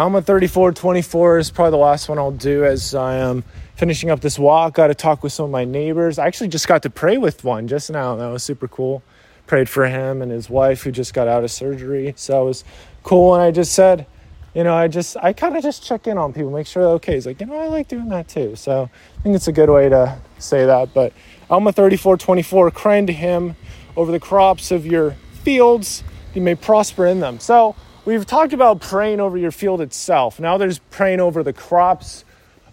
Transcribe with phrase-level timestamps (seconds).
[0.00, 3.44] Alma 34 24 is probably the last one I'll do as I am
[3.76, 4.72] finishing up this walk.
[4.72, 6.18] Got to talk with some of my neighbors.
[6.18, 8.16] I actually just got to pray with one just now.
[8.16, 9.02] That was super cool.
[9.46, 12.14] Prayed for him and his wife who just got out of surgery.
[12.16, 12.64] So it was
[13.02, 13.34] cool.
[13.34, 14.06] And I just said,
[14.54, 16.92] you know, I just, I kind of just check in on people, make sure they're
[16.92, 17.12] okay.
[17.16, 18.56] He's like, you know, I like doing that too.
[18.56, 18.88] So
[19.18, 20.94] I think it's a good way to say that.
[20.94, 21.12] But
[21.50, 23.54] Alma 34 24, crying to him
[23.98, 25.10] over the crops of your
[25.42, 27.38] fields, you may prosper in them.
[27.38, 27.76] So,
[28.10, 30.40] We've talked about praying over your field itself.
[30.40, 32.24] Now there's praying over the crops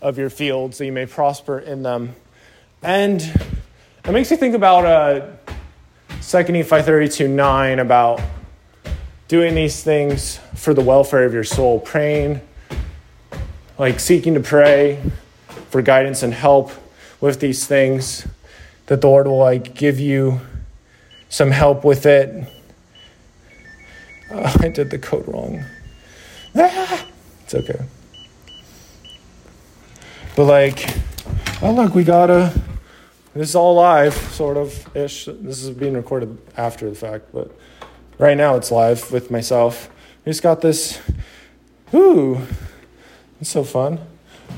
[0.01, 2.15] of your fields so you may prosper in them.
[2.81, 5.27] And it makes you think about uh,
[6.23, 8.19] 2 Nephi 32 9 about
[9.27, 12.41] doing these things for the welfare of your soul, praying,
[13.77, 14.99] like seeking to pray
[15.69, 16.71] for guidance and help
[17.21, 18.25] with these things,
[18.87, 20.41] that the Lord will like give you
[21.29, 22.51] some help with it
[24.33, 25.63] I did the code wrong.
[26.55, 27.05] Ah,
[27.43, 27.79] it's okay.
[30.35, 30.97] But like,
[31.61, 32.53] oh look, we got a.
[33.33, 35.25] This is all live, sort of ish.
[35.25, 37.51] This is being recorded after the fact, but
[38.17, 39.89] right now it's live with myself.
[40.25, 40.99] We just got this.
[41.93, 42.41] Ooh,
[43.39, 43.99] it's so fun.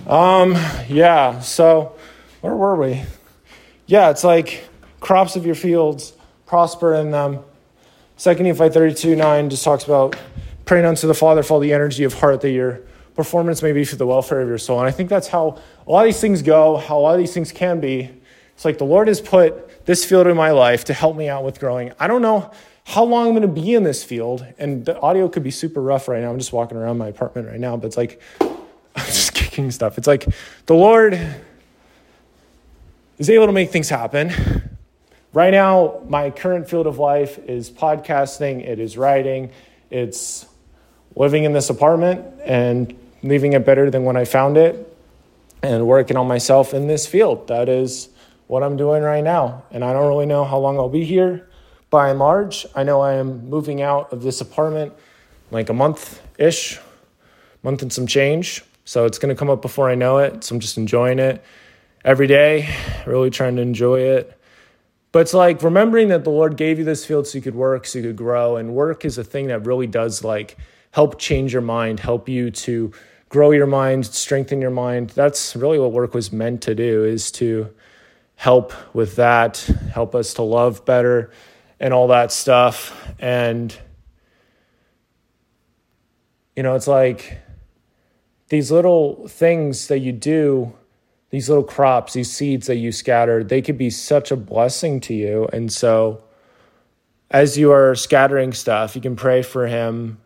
[0.07, 0.53] Um,
[0.87, 1.41] yeah.
[1.41, 1.95] So,
[2.41, 3.03] where were we?
[3.85, 4.67] Yeah, it's like
[4.99, 6.13] crops of your fields
[6.45, 7.39] prosper in them
[8.19, 10.13] Second Nephi 32 9 just talks about
[10.65, 12.81] praying unto the Father for all the energy of heart that your
[13.15, 14.77] performance may be for the welfare of your soul.
[14.79, 17.19] And I think that's how a lot of these things go, how a lot of
[17.19, 18.09] these things can be.
[18.55, 21.45] It's like the Lord has put this field in my life to help me out
[21.45, 21.93] with growing.
[21.97, 22.51] I don't know
[22.83, 25.81] how long I'm going to be in this field, and the audio could be super
[25.81, 26.29] rough right now.
[26.29, 29.97] I'm just walking around my apartment right now, but it's like I'm just kicking stuff.
[29.97, 30.27] It's like
[30.65, 31.17] the Lord
[33.17, 34.58] is able to make things happen
[35.31, 39.51] Right now, my current field of life is podcasting, it is writing,
[39.91, 40.47] it's
[41.15, 44.91] living in this apartment and leaving it better than when I found it,
[45.61, 47.47] and working on myself in this field.
[47.47, 48.09] That is
[48.47, 49.65] what I'm doing right now.
[49.69, 51.47] And I don't really know how long I'll be here
[51.91, 52.65] by and large.
[52.73, 54.93] I know I am moving out of this apartment
[55.51, 56.79] like a month ish,
[57.61, 58.63] month and some change.
[58.83, 60.43] So it's going to come up before I know it.
[60.43, 61.43] So I'm just enjoying it
[62.03, 62.73] every day,
[63.05, 64.38] really trying to enjoy it.
[65.11, 67.87] But it's like remembering that the Lord gave you this field so you could work,
[67.87, 68.57] so you could grow.
[68.57, 70.57] And work is a thing that really does like
[70.91, 72.91] help change your mind, help you to
[73.29, 75.11] grow your mind, strengthen your mind.
[75.11, 77.73] That's really what work was meant to do is to
[78.35, 79.57] help with that,
[79.93, 81.31] help us to love better
[81.79, 83.13] and all that stuff.
[83.19, 83.75] And
[86.55, 87.39] you know, it's like
[88.49, 90.73] these little things that you do
[91.29, 95.13] these little crops, these seeds that you scatter, they could be such a blessing to
[95.13, 95.47] you.
[95.53, 96.23] And so,
[97.29, 100.19] as you are scattering stuff, you can pray for Him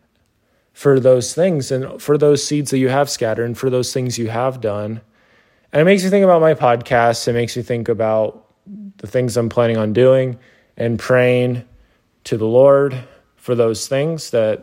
[0.72, 4.18] for those things and for those seeds that you have scattered and for those things
[4.18, 5.00] you have done.
[5.72, 7.28] And it makes me think about my podcast.
[7.28, 8.46] It makes me think about
[8.98, 10.38] the things I'm planning on doing
[10.76, 11.64] and praying
[12.24, 12.96] to the Lord
[13.36, 14.62] for those things that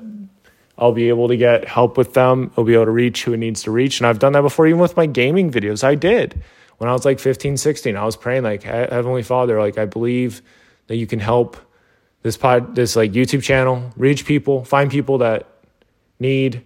[0.81, 2.52] I'll be able to get help with them.
[2.58, 4.00] I'll be able to reach who it needs to reach.
[4.00, 5.84] And I've done that before, even with my gaming videos.
[5.84, 6.42] I did
[6.80, 7.96] when I was like 15, 16.
[7.96, 10.42] I was praying like, Heavenly Father, like, I believe
[10.88, 11.56] that you can help
[12.24, 15.47] this pod, this like YouTube channel, reach people, find people that
[16.19, 16.64] need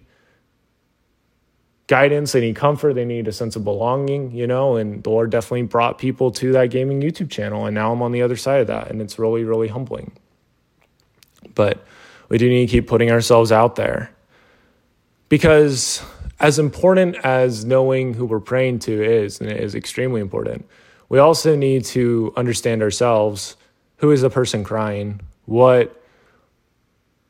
[1.86, 5.30] guidance, they need comfort, they need a sense of belonging, you know, and the Lord
[5.30, 7.66] definitely brought people to that gaming YouTube channel.
[7.66, 8.90] And now I'm on the other side of that.
[8.90, 10.12] And it's really, really humbling.
[11.54, 11.86] But
[12.28, 14.10] we do need to keep putting ourselves out there.
[15.28, 16.02] Because
[16.38, 20.68] as important as knowing who we're praying to is, and it is extremely important,
[21.08, 23.56] we also need to understand ourselves.
[23.98, 25.20] Who is the person crying?
[25.46, 26.02] What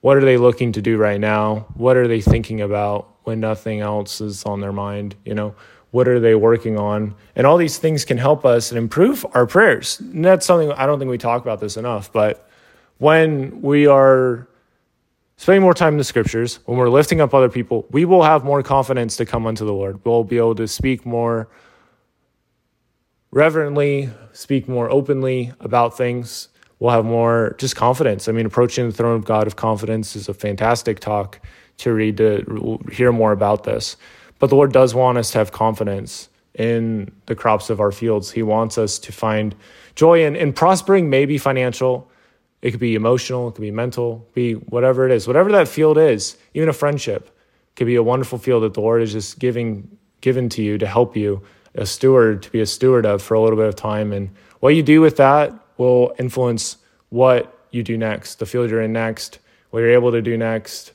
[0.00, 1.66] what are they looking to do right now?
[1.74, 5.16] What are they thinking about when nothing else is on their mind?
[5.24, 5.54] You know,
[5.90, 7.14] what are they working on?
[7.34, 9.98] And all these things can help us and improve our prayers.
[9.98, 12.48] And that's something I don't think we talk about this enough, but
[12.98, 14.46] when we are
[15.36, 18.44] spending more time in the scriptures, when we're lifting up other people, we will have
[18.44, 20.00] more confidence to come unto the Lord.
[20.04, 21.48] We'll be able to speak more
[23.30, 26.48] reverently, speak more openly about things.
[26.78, 28.28] We'll have more just confidence.
[28.28, 31.40] I mean, approaching the throne of God of confidence is a fantastic talk
[31.78, 33.96] to read to hear more about this.
[34.38, 38.30] But the Lord does want us to have confidence in the crops of our fields.
[38.30, 39.54] He wants us to find
[39.94, 42.10] joy in, in prospering, maybe financial,
[42.62, 45.98] it could be emotional, it could be mental, be whatever it is, whatever that field
[45.98, 47.30] is, even a friendship
[47.76, 50.86] could be a wonderful field that the Lord is just giving given to you to
[50.86, 51.42] help you,
[51.74, 54.12] a steward to be a steward of for a little bit of time.
[54.12, 54.30] And
[54.60, 56.78] what you do with that will influence
[57.10, 59.38] what you do next, the field you're in next,
[59.70, 60.92] what you're able to do next,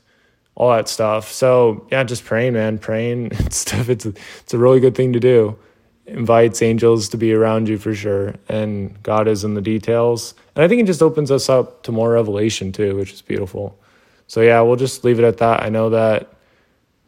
[0.56, 1.32] all that stuff.
[1.32, 3.90] So yeah, just praying, man, praying and stuff.
[3.90, 5.58] It's a, it's a really good thing to do.
[6.12, 10.34] Invites angels to be around you for sure, and God is in the details.
[10.56, 13.78] And I think it just opens us up to more revelation too, which is beautiful.
[14.28, 15.64] So yeah, we'll just leave it at that.
[15.64, 16.34] I know that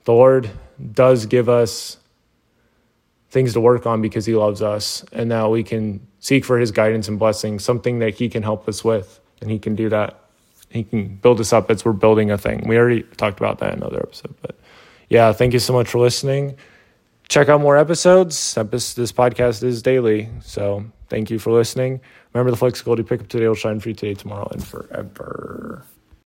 [0.05, 0.49] the Lord
[0.93, 1.97] does give us
[3.29, 6.71] things to work on because He loves us, and that we can seek for His
[6.71, 10.19] guidance and blessing, something that He can help us with, and He can do that
[10.73, 12.67] he can build us up as we're building a thing.
[12.67, 14.57] We already talked about that in another episode, but
[15.07, 16.57] yeah, thank you so much for listening.
[17.29, 18.53] Check out more episodes.
[18.53, 21.99] This podcast is daily, so thank you for listening.
[22.33, 25.83] Remember the flexibility pick up today will shine for you today, tomorrow, and forever.